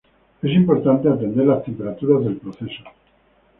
[0.41, 2.83] Es importante atender la temperatura del proceso.